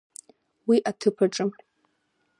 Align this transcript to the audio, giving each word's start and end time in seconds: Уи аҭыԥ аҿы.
Уи 0.67 0.77
аҭыԥ 0.89 1.17
аҿы. 1.25 1.45